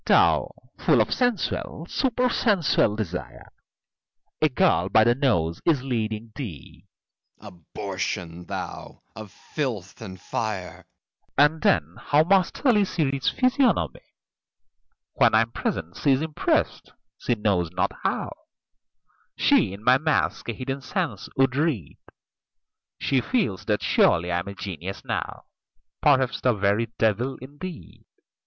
[0.09, 0.51] MEPHISTOPHELES Thou,
[0.83, 3.51] full of sensual, super sensual desire,
[4.41, 6.87] A girl by the nose is leading thee.
[7.39, 10.87] FAUST Abortion, thou, of filth and fire!
[11.37, 14.01] MEPHISTOPHELES And then, how masterly she reads physiognomy!
[15.13, 18.31] When I am present she's impressed, she knows not how;
[19.37, 21.99] She in my mask a hidden sense would read:
[22.99, 25.43] She feels that surely I'm a genius now,
[26.01, 28.03] Perhaps the very Devil, indeed!